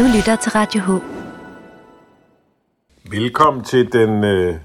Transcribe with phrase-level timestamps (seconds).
[0.00, 0.90] Du lytter til Radio H.
[3.10, 4.56] Velkommen til den øh,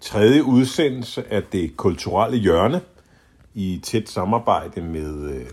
[0.00, 2.80] tredje udsendelse af det kulturelle hjørne
[3.54, 5.46] i tæt samarbejde med øh,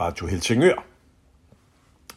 [0.00, 0.84] Radio Helsingør.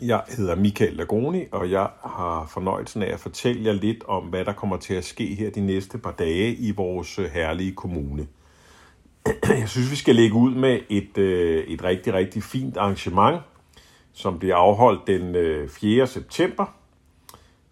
[0.02, 4.45] Jeg hedder Michael Lagoni, og jeg har fornøjelsen af at fortælle jer lidt om, hvad
[4.45, 8.27] der kommer til at ske her de næste par dage i vores øh, herlige kommune.
[9.61, 13.41] Jeg synes, vi skal lægge ud med et, øh, et rigtig, rigtig fint arrangement,
[14.14, 16.08] som bliver afholdt den øh, 4.
[16.08, 16.66] september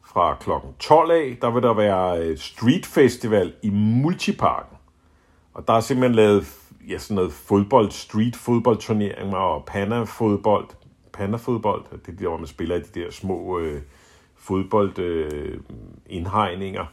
[0.05, 0.49] fra kl.
[0.79, 1.37] 12 af.
[1.41, 4.77] Der vil der være øh, Street Festival i Multiparken.
[5.53, 6.45] Og der er simpelthen lavet
[6.89, 10.67] ja, sådan noget fodbold, street fodboldturneringer og panafodbold.
[11.13, 13.81] Panafodbold, det er der, hvor man spiller i de der små øh,
[14.35, 15.53] fodboldindhegninger.
[15.53, 15.59] Øh,
[16.05, 16.85] indhegninger.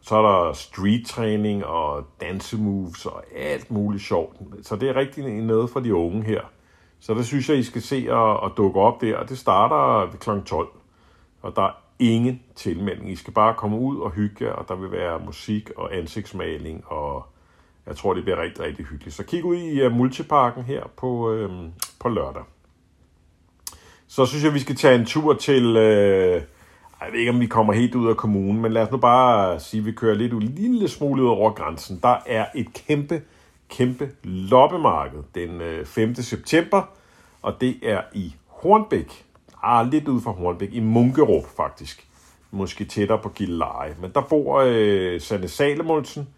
[0.00, 4.36] Så er der street træning og dansemoves og alt muligt sjovt.
[4.62, 6.40] Så det er rigtig noget for de unge her.
[7.04, 9.16] Så det synes jeg, I skal se og, at dukke op der.
[9.16, 10.46] Og det starter ved kl.
[10.46, 10.68] 12.
[11.42, 13.10] Og der er ingen tilmelding.
[13.10, 16.84] I skal bare komme ud og hygge jer, og der vil være musik og ansigtsmaling,
[16.86, 17.26] og
[17.86, 19.16] jeg tror, det bliver rigtig, rigtig hyggeligt.
[19.16, 21.50] Så kig ud i uh, Multiparken her på, øh,
[22.00, 22.42] på lørdag.
[24.06, 25.76] Så synes jeg, vi skal tage en tur til...
[25.76, 26.42] Øh,
[27.00, 29.60] jeg ved ikke, om vi kommer helt ud af kommunen, men lad os nu bare
[29.60, 32.00] sige, at vi kører lidt en lille smule ud over grænsen.
[32.02, 33.22] Der er et kæmpe,
[33.68, 36.14] kæmpe loppemarked den øh, 5.
[36.14, 36.82] September,
[37.42, 39.24] og det er i Hornbæk.
[39.62, 42.06] Ah, lidt ud fra Hornbæk, i Munkerup faktisk.
[42.50, 43.96] Måske tættere på Gilleleje.
[44.00, 46.28] Men der bor øh, Sanne Salemonsen,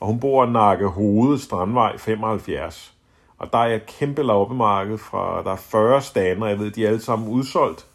[0.00, 2.94] og hun bor Nakke Hoved, Strandvej 75.
[3.38, 6.88] Og der er et kæmpe loppemarked fra, der er 40 stander, jeg ved, de er
[6.88, 7.86] alle sammen udsolgt.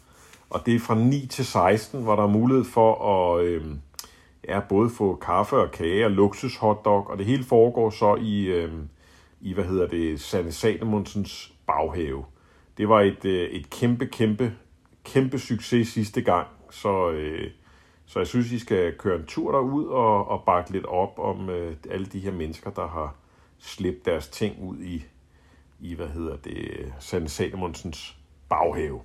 [0.50, 2.94] Og det er fra 9 til 16, hvor der er mulighed for
[3.34, 3.64] at øh,
[4.48, 8.44] ja, både få kaffe og kage og luksus hotdog, og det hele foregår så i,
[8.44, 8.72] øh,
[9.40, 12.24] i hvad hedder det, Sanne Salomonsens baghave.
[12.78, 14.52] Det var et, øh, et kæmpe, kæmpe,
[15.04, 17.50] kæmpe succes sidste gang, så, øh,
[18.06, 21.50] så jeg synes, I skal køre en tur derud og, og bakke lidt op om
[21.50, 23.14] øh, alle de her mennesker, der har
[23.58, 25.04] slæbt deres ting ud i,
[25.80, 28.16] i hvad hedder det, øh, Sanne Salomonsens
[28.48, 29.00] baghave.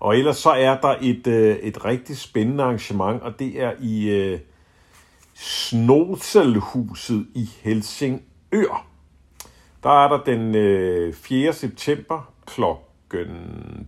[0.00, 4.08] Og ellers så er der et, øh, et rigtig spændende arrangement, og det er i
[4.08, 4.40] øh,
[5.34, 8.86] Snoselhuset i Helsingør.
[9.82, 11.52] Der er der den øh, 4.
[11.52, 12.62] september kl.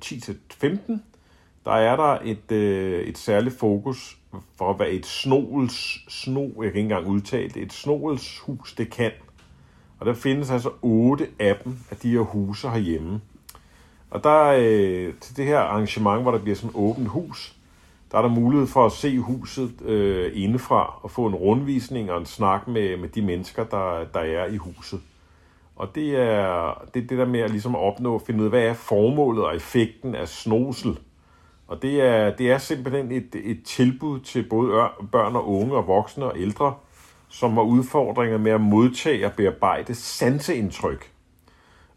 [0.05, 0.99] 10-15.
[1.65, 4.19] Der er der et, øh, et særligt fokus
[4.59, 9.13] for, hvad et snoels, sno, jeg kan ikke engang udtale det, et snoelshus det kan.
[9.99, 13.21] Og der findes altså otte af dem, af de her huse herhjemme.
[14.11, 17.57] Og der øh, til det her arrangement, hvor der bliver sådan et åbent hus,
[18.13, 22.19] der er der mulighed for at se huset øh, indefra og få en rundvisning og
[22.19, 25.01] en snak med, med de mennesker, der, der er i huset.
[25.77, 28.63] Og det er det, det der med at ligesom opnå, at finde ud af, hvad
[28.63, 30.99] er formålet og effekten af snosel.
[31.69, 35.87] Og det er, det er simpelthen et, et tilbud til både børn og unge og
[35.87, 36.75] voksne og ældre,
[37.29, 41.11] som har udfordringer med at modtage og bearbejde sanseindtryk.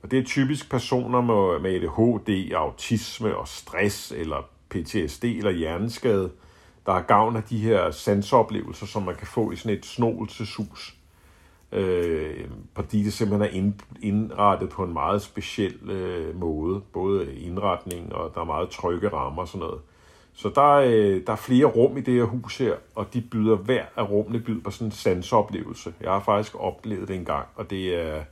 [0.03, 6.31] Og det er typisk personer med, med ADHD, autisme og stress, eller PTSD eller hjerneskade,
[6.85, 10.95] der har gavn af de her sansoplevelser, som man kan få i sådan et snåelseshus.
[11.71, 12.45] Øh,
[12.75, 13.71] fordi det simpelthen er
[14.01, 16.81] indrettet på en meget speciel øh, måde.
[16.93, 19.81] Både indretning, og der er meget trygge rammer og sådan noget.
[20.33, 23.55] Så der øh, der er flere rum i det her hus her, og de byder
[23.55, 25.93] hver af rummene byder på sådan en sansoplevelse.
[26.01, 28.23] Jeg har faktisk oplevet det en gang, og det er,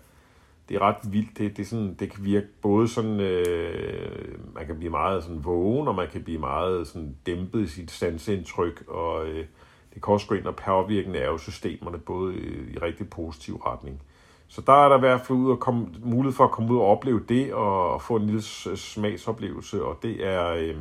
[0.69, 1.37] det er ret vildt.
[1.37, 5.45] Det, det, er sådan, det kan virke både sådan, øh, man kan blive meget sådan
[5.45, 9.45] vågen, og man kan blive meget sådan dæmpet i sit sansindtryk, og øh,
[9.93, 14.01] det kan også gå ind og påvirke nervesystemerne, både i, i rigtig positiv retning.
[14.47, 16.77] Så der er der i hvert fald ud at komme, mulighed for at komme ud
[16.77, 18.41] og opleve det, og, og få en lille
[18.77, 20.75] smagsoplevelse, og det er, øh,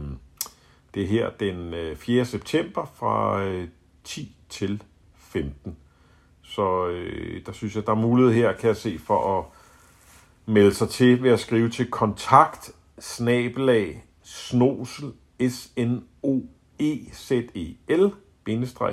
[0.94, 2.24] det er her den øh, 4.
[2.24, 3.68] September fra øh,
[4.04, 4.82] 10 til
[5.16, 5.76] 15.
[6.42, 9.44] Så øh, der synes jeg, der er mulighed her, kan jeg se, for at
[10.46, 12.70] melde sig til ved at skrive til kontakt
[13.00, 15.12] snabelag snosel
[15.48, 16.40] s n o
[16.78, 18.10] e z e l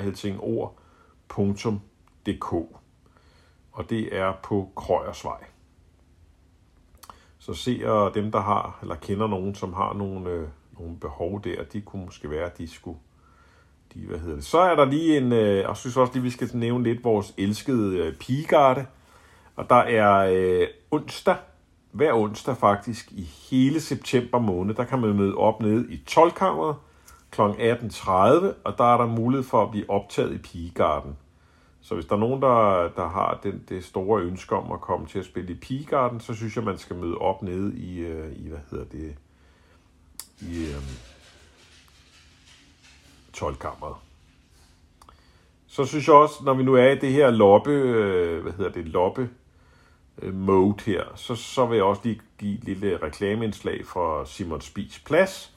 [0.00, 2.54] helsingord.dk
[3.74, 5.44] og det er på Krøjersvej.
[7.38, 10.48] Så ser dem, der har, eller kender nogen, som har nogle, øh,
[10.78, 12.98] nogle behov der, de kunne måske være, at de skulle,
[13.94, 14.44] de, hvad hedder det.
[14.44, 17.34] Så er der lige en, øh, jeg synes også lige, vi skal nævne lidt vores
[17.38, 18.86] elskede øh, pigegarde,
[19.56, 21.36] og der er øh, onsdag,
[21.92, 26.30] hver onsdag faktisk, i hele september måned, der kan man møde op nede i 12
[26.30, 26.76] kammeret
[27.30, 27.40] kl.
[27.40, 28.08] 18.30,
[28.64, 31.16] og der er der mulighed for at blive optaget i Pigegarden.
[31.80, 35.06] Så hvis der er nogen, der, der har den, det store ønske om at komme
[35.06, 38.32] til at spille i Pigegarden, så synes jeg, man skal møde op nede i, øh,
[38.32, 39.14] i hvad hedder det,
[40.40, 40.82] i øh,
[43.32, 43.96] tolkammeret.
[45.66, 48.72] Så synes jeg også, når vi nu er i det her loppe, øh, hvad hedder
[48.72, 49.30] det, loppe
[50.22, 54.60] Øh, mode her, så, så vil jeg også lige give et lille reklameindslag fra Simon
[54.60, 55.52] Spis Plads.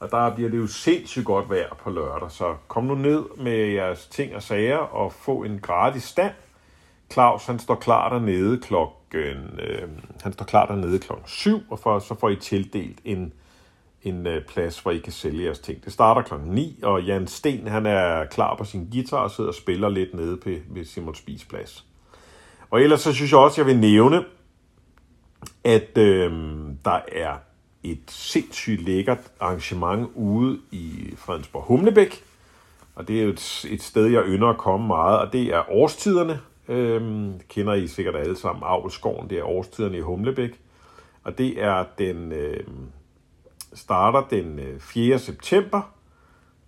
[0.00, 3.66] Og der bliver det jo sindssygt godt vejr på lørdag, så kom nu ned med
[3.66, 6.34] jeres ting og sager og få en gratis stand.
[7.12, 9.88] Claus, han står klar dernede klokken, øh,
[10.22, 13.32] han står klar dernede klokken 7, og for, så får I tildelt en
[14.02, 15.84] en øh, plads, hvor I kan sælge jeres ting.
[15.84, 19.50] Det starter klokken 9, og Jan Sten han er klar på sin guitar og sidder
[19.50, 21.86] og spiller lidt nede på, ved Simon Spis plads.
[22.70, 24.24] Og ellers så synes jeg også, at jeg vil nævne,
[25.64, 26.32] at øh,
[26.84, 27.36] der er
[27.82, 32.24] et sindssygt lækkert arrangement ude i Fredensborg Humlebæk.
[32.94, 35.72] Og det er jo et, et sted, jeg ynder at komme meget, og det er
[35.72, 36.40] årstiderne.
[36.68, 40.60] Øh, kender I sikkert alle sammen, Avlskoven, det er årstiderne i Humlebæk.
[41.24, 42.66] Og det er den, øh,
[43.74, 45.18] starter den øh, 4.
[45.18, 45.92] September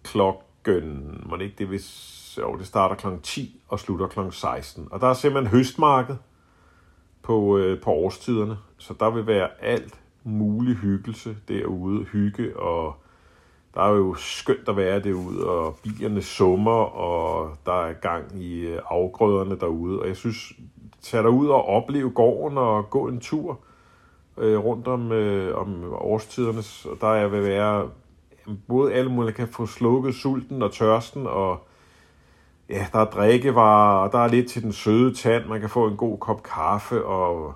[0.02, 4.88] klokken, må det ikke det, hvis, jo, det starter klokken 10 og slutter klokken 16.
[4.90, 6.16] Og der er simpelthen høstmarked
[7.22, 12.94] på, øh, på årstiderne, så der vil være alt mulig hyggelse derude, hygge, og
[13.74, 18.60] der er jo skønt at være derude, og bilerne summer, og der er gang i
[18.60, 20.52] øh, afgrøderne derude, og jeg synes,
[21.02, 23.58] tag dig ud og opleve gården og gå en tur,
[24.38, 26.62] øh, rundt om, øh, om årstiderne,
[26.92, 27.88] og der vil være
[28.68, 31.66] både alle mulige kan få slukket sulten og tørsten, og
[32.68, 35.88] ja, der er drikkevarer, og der er lidt til den søde tand, man kan få
[35.88, 37.54] en god kop kaffe, og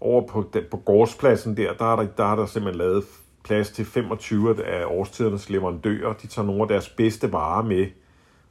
[0.00, 3.04] over på, den, på gårdspladsen der, der er der, der er der simpelthen lavet
[3.44, 6.12] plads til 25 af årstidernes leverandører.
[6.12, 7.86] De tager nogle af deres bedste varer med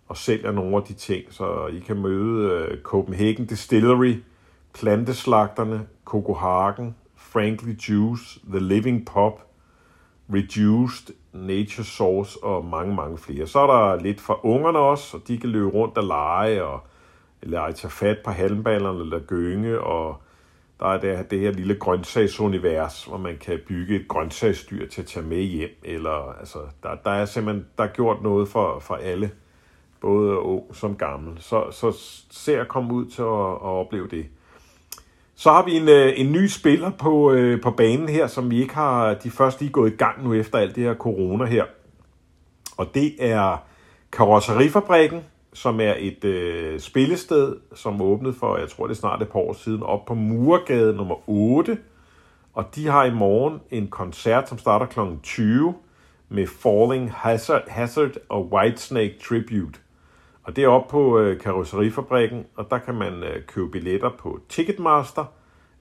[0.08, 4.16] og sælger nogle af de ting, så I kan møde øh, Copenhagen Distillery,
[4.74, 9.48] Planteslagterne, Coco Hagen, Frankly Juice, The Living Pop,
[10.34, 13.48] Reduced, Nature Source og mange, mange flere.
[13.48, 16.80] Så er der lidt for ungerne også, og de kan løbe rundt og lege, og
[17.44, 20.22] lege tage fat på halmballerne eller gynge, og
[20.80, 25.08] der er det, det her lille grøntsagsunivers, hvor man kan bygge et grøntsagsdyr til at
[25.08, 28.96] tage med hjem, eller altså, der, der er simpelthen der er gjort noget for, for
[28.96, 29.32] alle,
[30.02, 31.42] både ung som gammel.
[31.42, 31.92] Så, så
[32.32, 34.26] se at komme ud til at, at opleve det.
[35.36, 38.62] Så har vi en, øh, en ny spiller på, øh, på banen her, som vi
[38.62, 41.66] ikke har de første lige gået i gang nu efter alt det her corona her.
[42.78, 43.58] Og det er
[44.12, 45.24] Karosserifabrikken,
[45.54, 49.40] som er et øh, spillested, som åbnede for, jeg tror det er snart et par
[49.40, 51.78] år siden, op på Murgade nummer 8.
[52.54, 55.00] Og de har i morgen en koncert, som starter kl.
[55.24, 55.74] 20
[56.30, 59.80] med Falling Hazard, Hazard og Whitesnake Tribute.
[60.46, 64.40] Og det er oppe på øh, karosserifabrikken, og der kan man øh, købe billetter på
[64.50, 65.26] Ticketmaster,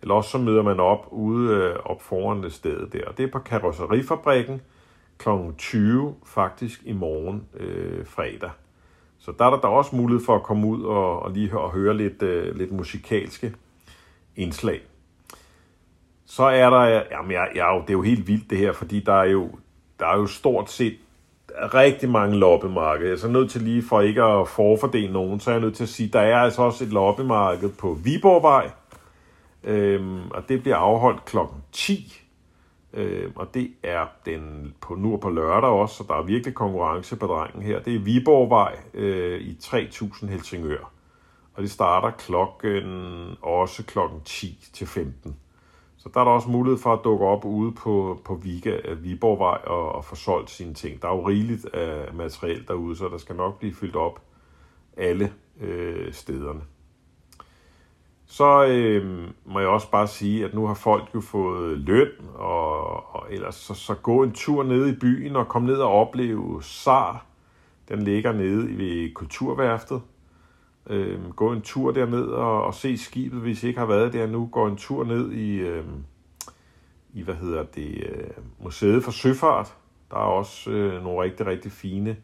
[0.03, 3.05] eller også så møder man op ude øh, op foran stedet der.
[3.07, 4.61] Og det er på karosserifabrikken
[5.19, 5.29] kl.
[5.59, 8.51] 20 faktisk i morgen øh, fredag.
[9.19, 11.61] Så der er der, der også mulighed for at komme ud og, og lige høre,
[11.61, 13.55] og høre lidt, øh, lidt musikalske
[14.37, 14.81] indslag.
[16.27, 19.15] Så er der, jamen jeg, jeg, det er jo helt vildt det her, fordi der
[19.15, 19.51] er jo,
[20.01, 20.97] der er jo stort set
[21.59, 23.09] rigtig mange loppemarkeder.
[23.09, 25.77] Jeg er så nødt til lige, for ikke at forfordele nogen, så er jeg nødt
[25.77, 28.71] til at sige, at der er altså også et loppemarked på Viborgvej,
[29.65, 32.21] øhm, og det bliver afholdt klokken 10.
[32.93, 36.55] Øhm, og det er den på nu og på lørdag også, så der er virkelig
[36.55, 37.81] konkurrence på drengen her.
[37.81, 40.91] Det er Viborgvej øh, i 3000 Helsingør.
[41.55, 45.37] Og det starter klokken, også klokken 10 til 15.
[46.05, 49.05] Så der er der også mulighed for at dukke op ude på, på Viga, øh,
[49.05, 51.03] Viborgvej og, og få solgt sine ting.
[51.03, 54.23] Der er jo rigeligt af materiel derude, så der skal nok blive fyldt op
[54.97, 56.61] alle øh, stederne.
[58.27, 63.15] Så øh, må jeg også bare sige, at nu har folk jo fået løn, og,
[63.15, 66.63] og ellers så, så gå en tur ned i byen og kom ned og opleve
[66.63, 67.27] SAR.
[67.89, 70.03] Den ligger nede ved Kulturværftet.
[70.87, 74.27] Øh, gå en tur derned og, og se skibet, hvis I ikke har været der
[74.27, 74.49] nu.
[74.53, 75.85] Gå en tur ned i, øh,
[77.13, 79.75] i hvad hedder det, øh, Museet for Søfart.
[80.11, 82.17] Der er også øh, nogle rigtig, rigtig fine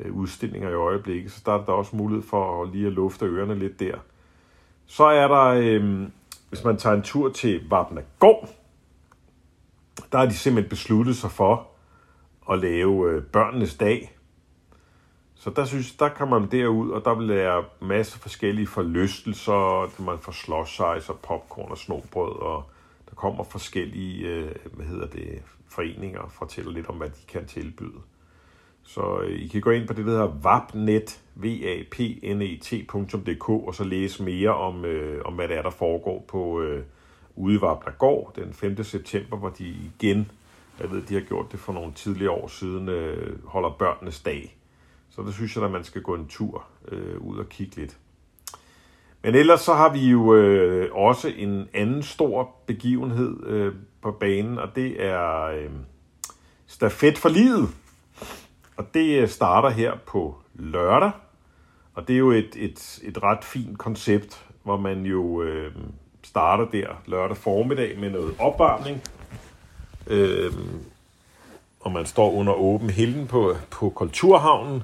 [0.00, 3.26] øh, udstillinger i øjeblikket, så der er der også mulighed for at lige at lufte
[3.26, 3.94] ørerne lidt der.
[4.86, 6.08] Så er der, øh,
[6.48, 8.48] hvis man tager en tur til Vapnagård,
[10.12, 11.68] der har de simpelthen besluttet sig for
[12.50, 14.16] at lave øh, børnenes dag.
[15.40, 20.02] Så der synes der kan man derud, og der vil være masser af forskellige forlystelser,
[20.02, 20.80] man får slush
[21.10, 22.64] og popcorn og snobrød, og
[23.08, 27.46] der kommer forskellige, øh, hvad hedder det, foreninger og fortæller lidt om, hvad de kan
[27.46, 28.00] tilbyde.
[28.82, 32.42] Så øh, I kan gå ind på det, der hedder vapnet, v a p n
[32.42, 32.58] e
[33.66, 36.84] og så læse mere om, øh, om hvad det er, der foregår på øh,
[37.36, 38.84] ude i Vapnagård den 5.
[38.84, 40.30] september, hvor de igen
[40.80, 44.59] Jeg ved, de har gjort det for nogle tidligere år siden, øh, holder børnenes dag.
[45.10, 47.96] Så det synes jeg, at man skal gå en tur øh, ud og kigge lidt.
[49.22, 54.58] Men ellers så har vi jo øh, også en anden stor begivenhed øh, på banen,
[54.58, 55.70] og det er øh,
[56.66, 57.68] Stafet for livet.
[58.76, 61.10] Og det øh, starter her på lørdag,
[61.94, 65.72] og det er jo et, et, et ret fint koncept, hvor man jo øh,
[66.22, 69.02] starter der lørdag formiddag med noget opvarmning.
[70.06, 70.52] Øh,
[71.80, 74.82] og man står under åben hilden på, på Kulturhavnen,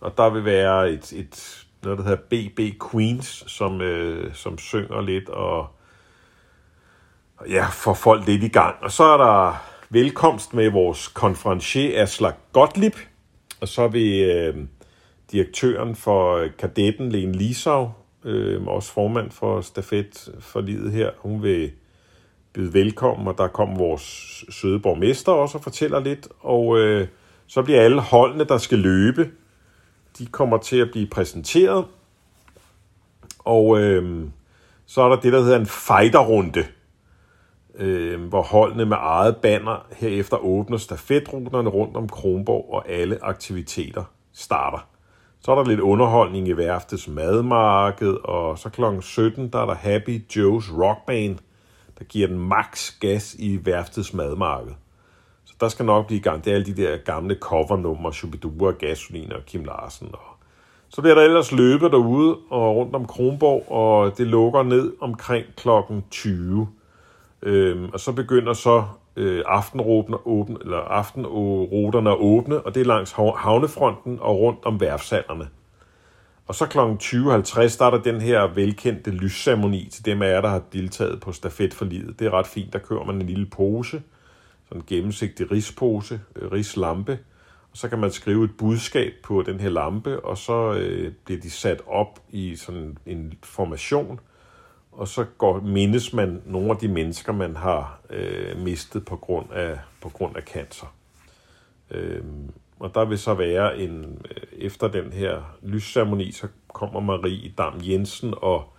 [0.00, 5.00] og der vil være et, et noget, der hedder BB Queens, som, øh, som synger
[5.00, 5.66] lidt og
[7.48, 8.76] ja, får folk lidt i gang.
[8.82, 12.94] Og så er der velkomst med vores konferencier Aslak Gottlieb,
[13.60, 14.56] og så vil øh,
[15.32, 17.90] direktøren for øh, kadetten, Lene Lisau,
[18.24, 21.70] øh, også formand for Stafet for livet her, hun vil
[22.52, 27.08] byde velkommen, og der kommer vores søde borgmester også og fortæller lidt, og øh,
[27.46, 29.30] så bliver alle holdene, der skal løbe,
[30.20, 31.86] de kommer til at blive præsenteret,
[33.38, 34.28] og øh,
[34.86, 36.64] så er der det, der hedder en fighterrunde,
[37.74, 44.04] øh, hvor holdene med eget banner herefter åbner stafetruterne rundt om Kronborg, og alle aktiviteter
[44.32, 44.88] starter.
[45.40, 48.82] Så er der lidt underholdning i værftets madmarked, og så kl.
[49.00, 51.38] 17, der er der Happy Joe's Rock Band,
[51.98, 54.72] der giver den max gas i værftets madmarked.
[55.60, 56.44] Der skal nok blive i gang.
[56.44, 60.08] Det er alle de der gamle covernumre, Shubidua, Gasolin og Kim Larsen.
[60.12, 60.36] Og
[60.88, 65.46] så bliver der ellers løbet derude og rundt om Kronborg, og det lukker ned omkring
[65.56, 66.68] klokken 20.
[67.42, 68.84] Øhm, og så begynder så
[69.16, 74.80] øh, aftenruterne åbne, eller aftenruterne at åbne, og det er langs havnefronten og rundt om
[74.80, 75.48] værfsalderne.
[76.46, 76.78] Og så kl.
[76.78, 81.74] 20.50 starter den her velkendte lysceremoni til dem af jer, der har deltaget på stafet
[81.74, 82.18] for livet.
[82.18, 84.02] Det er ret fint, der kører man en lille pose,
[84.70, 87.18] sådan en gennemsigtig rispose, øh, rislampe,
[87.70, 91.40] og så kan man skrive et budskab på den her lampe, og så øh, bliver
[91.40, 94.20] de sat op i sådan en formation,
[94.92, 99.52] og så går, mindes man nogle af de mennesker, man har øh, mistet på grund
[99.52, 100.94] af, på grund af cancer.
[101.90, 102.24] Øh,
[102.78, 107.80] og der vil så være en, øh, efter den her lysceremoni, så kommer Marie Dam
[107.82, 108.72] Jensen og,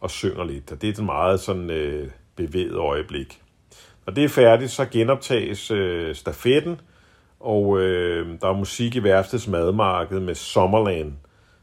[0.00, 0.72] og synger lidt.
[0.72, 3.42] Og det er et meget sådan øh, bevæget øjeblik.
[4.08, 6.80] Når det er færdigt, så genoptages øh, stafetten,
[7.40, 11.12] og øh, der er musik i værftets madmarked med Sommerland,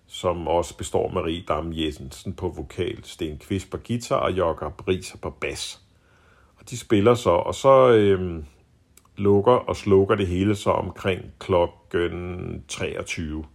[0.08, 4.70] som også består af Marie Dam Jensen på vokal, Sten Kvist på guitar og Jokker
[4.70, 5.82] Briser på bas.
[6.60, 8.44] Og de spiller så, og så øh,
[9.18, 13.46] lukker og slukker det hele så omkring klokken 23.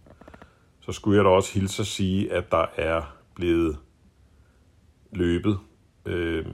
[0.81, 3.01] Så skulle jeg da også hilse at sige, at der er
[3.35, 3.77] blevet
[5.11, 5.59] løbet
[6.05, 6.45] øh,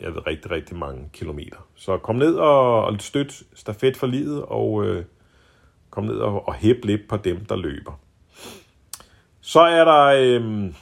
[0.00, 1.56] jeg ved, rigtig, rigtig mange kilometer.
[1.74, 5.04] Så kom ned og, og støt stafet for livet, og øh,
[5.90, 8.00] kom ned og, og hæb lidt på dem, der løber.
[9.40, 10.74] Så er der øh,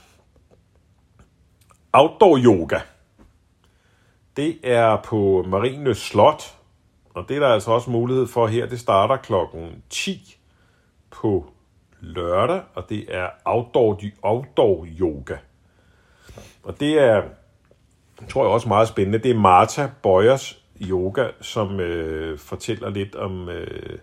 [1.92, 2.80] outdoor yoga.
[4.36, 6.42] Det er på Marine Slot,
[7.14, 8.66] og det er der altså også mulighed for her.
[8.66, 10.38] Det starter klokken 10
[11.10, 11.50] på
[12.00, 15.36] lørdag, og det er outdoor, outdoor yoga.
[16.62, 17.22] Og det er,
[18.28, 23.48] tror jeg også meget spændende, det er Martha Bøjers yoga, som øh, fortæller lidt om
[23.48, 23.98] øh,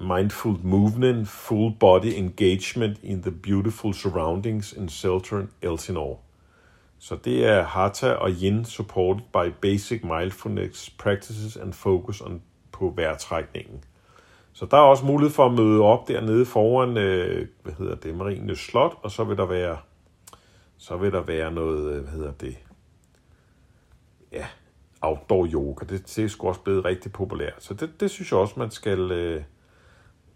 [0.00, 6.16] mindful movement, full body engagement in the beautiful surroundings in Seltern, Elsinore.
[6.98, 12.92] Så det er Hatha og Yin supported by basic mindfulness practices and focus on, på
[12.96, 13.84] vejrtrækningen.
[14.52, 18.14] Så der er også mulighed for at møde op dernede foran, øh, hvad hedder det,
[18.14, 19.76] Marienes Slot, og så vil der være,
[20.78, 22.56] så vil der være noget, øh, hvad hedder det,
[24.32, 24.46] ja,
[25.00, 25.86] outdoor yoga.
[25.88, 27.56] Det, det er sgu også blevet rigtig populært.
[27.58, 29.42] Så det, det synes jeg også, man skal, øh,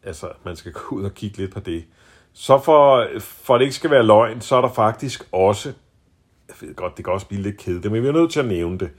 [0.03, 1.85] altså, man skal gå ud og kigge lidt på det.
[2.33, 5.73] Så for, for at det ikke skal være løgn, så er der faktisk også,
[6.49, 8.47] jeg ved godt, det kan også blive lidt kedeligt, men vi er nødt til at
[8.47, 8.91] nævne det.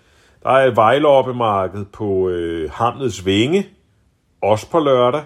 [0.44, 3.68] Der er et vejloppemarked på øh, Hamlets Vinge,
[4.42, 5.24] også på lørdag,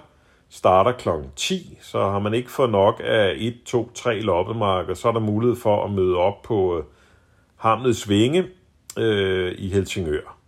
[0.50, 1.10] starter kl.
[1.36, 5.20] 10, så har man ikke fået nok af 1, 2, 3 loppemarked, så er der
[5.20, 6.84] mulighed for at møde op på øh,
[7.56, 8.46] Hamlets Vinge
[8.98, 10.42] øh, i Helsingør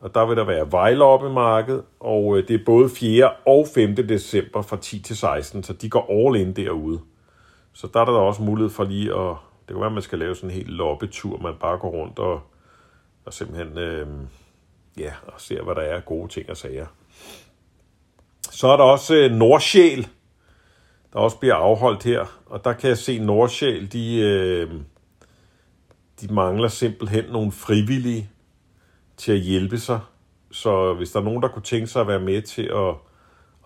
[0.00, 3.32] og der vil der være vejloppemarked, og øh, det er både 4.
[3.46, 3.96] og 5.
[3.96, 7.00] december fra 10 til 16, så de går all in derude.
[7.72, 10.18] Så der er der også mulighed for lige at, det kan være, at man skal
[10.18, 12.40] lave sådan en helt loppetur, man bare går rundt og,
[13.24, 14.06] og simpelthen, øh,
[14.98, 16.86] ja, og ser, hvad der er gode ting og sager.
[18.50, 20.08] Så er der også øh, Nordsjæl,
[21.12, 24.70] der også bliver afholdt her, og der kan jeg se Nordsjæl, de, øh,
[26.20, 28.30] de mangler simpelthen nogle frivillige,
[29.16, 30.00] til at hjælpe sig
[30.50, 32.94] Så hvis der er nogen, der kunne tænke sig at være med til at,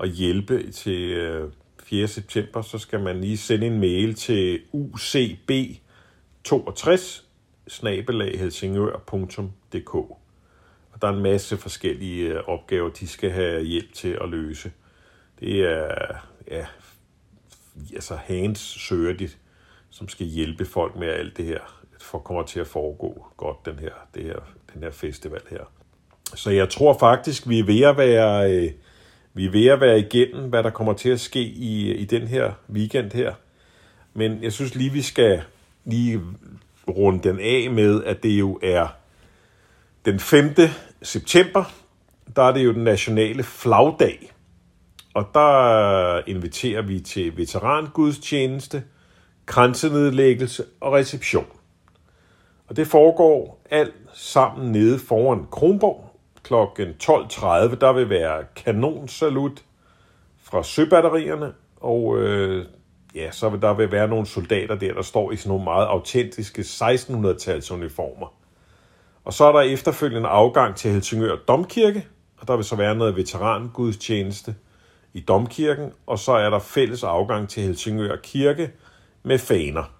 [0.00, 1.50] at hjælpe til øh,
[1.82, 2.08] 4.
[2.08, 7.22] september, så skal man lige sende en mail til ucb62
[7.68, 10.18] snabelaghelsingør.dk Og
[11.02, 14.72] der er en masse forskellige øh, opgaver, de skal have hjælp til at løse.
[15.40, 15.88] Det er,
[16.50, 16.66] ja,
[17.94, 19.30] altså hands søger de,
[19.90, 23.78] som skal hjælpe folk med alt det her, for kommer til at foregå godt, den
[23.78, 24.38] her, det her,
[24.74, 25.64] den her festival her.
[26.34, 28.70] Så jeg tror faktisk, vi er ved at være, øh,
[29.34, 32.04] vi er ved at være igennem, hvad der kommer til at ske i, øh, i
[32.04, 33.34] den her weekend her.
[34.14, 35.42] Men jeg synes lige, vi skal
[35.84, 36.20] lige
[36.88, 38.86] runde den af med, at det jo er
[40.04, 40.54] den 5.
[41.02, 41.64] september,
[42.36, 44.32] der er det jo den nationale flagdag.
[45.14, 48.82] Og der inviterer vi til veterangudstjeneste,
[49.46, 51.46] grænsenedlæggelse og reception.
[52.68, 56.54] Og det foregår alt sammen nede foran Kronborg kl.
[56.54, 57.74] 12.30.
[57.74, 59.64] Der vil være kanonsalut
[60.42, 62.66] fra søbatterierne, og øh,
[63.14, 65.86] ja, så vil der vil være nogle soldater der, der står i sådan nogle meget
[65.86, 68.34] autentiske 1600-tals uniformer.
[69.24, 72.06] Og så er der efterfølgende afgang til Helsingør Domkirke,
[72.38, 74.54] og der vil så være noget veterangudstjeneste
[75.12, 78.70] i Domkirken, og så er der fælles afgang til Helsingør Kirke
[79.22, 79.90] med faner.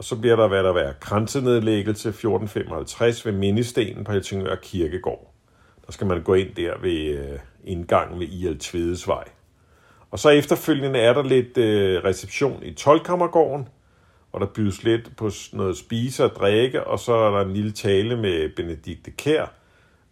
[0.00, 5.34] Og så bliver der, hvad der være, grænsenedlæggelse 1455 ved mindestenen på Helsingør Kirkegård.
[5.86, 8.58] Der skal man gå ind der ved øh, indgangen ved I.L.
[8.58, 9.24] Tvedesvej.
[10.10, 13.68] Og så efterfølgende er der lidt øh, reception i Tolkammergården,
[14.32, 17.72] og der bydes lidt på noget spise og drikke, og så er der en lille
[17.72, 19.52] tale med Benedikte Kær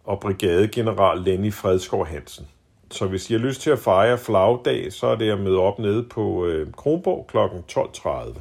[0.03, 2.47] og brigadegeneral Lenny Fredskov Hansen.
[2.91, 5.79] Så hvis I har lyst til at fejre flagdag, så er det at møde op
[5.79, 7.37] nede på øh, Kronborg kl.
[7.79, 8.39] 12.30.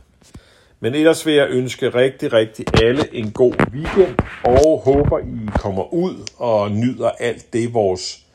[0.80, 5.94] Men ellers vil jeg ønske rigtig, rigtig alle en god weekend, og håber, I kommer
[5.94, 8.26] ud og nyder alt det, vores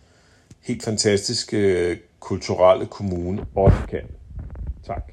[0.61, 4.01] helt fantastiske kulturelle kommune også kan.
[4.85, 5.11] Tak.